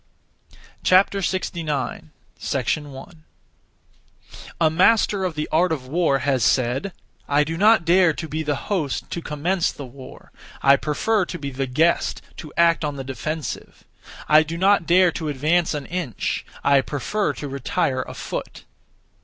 69. 0.83 2.09
1. 2.41 3.23
A 4.59 4.69
master 4.71 5.23
of 5.23 5.35
the 5.35 5.47
art 5.51 5.71
of 5.71 5.85
war 5.87 6.17
has 6.17 6.43
said, 6.43 6.91
'I 7.29 7.43
do 7.43 7.55
not 7.55 7.85
dare 7.85 8.11
to 8.11 8.27
be 8.27 8.41
the 8.41 8.55
host 8.55 9.07
(to 9.11 9.21
commence 9.21 9.71
the 9.71 9.85
war); 9.85 10.31
I 10.63 10.75
prefer 10.75 11.25
to 11.25 11.37
be 11.37 11.51
the 11.51 11.67
guest 11.67 12.23
(to 12.37 12.51
act 12.57 12.83
on 12.83 12.95
the 12.95 13.03
defensive). 13.03 13.83
I 14.27 14.41
do 14.41 14.57
not 14.57 14.87
dare 14.87 15.11
to 15.11 15.29
advance 15.29 15.75
an 15.75 15.85
inch; 15.85 16.47
I 16.63 16.81
prefer 16.81 17.33
to 17.33 17.47
retire 17.47 18.01
a 18.01 18.15
foot.' 18.15 18.63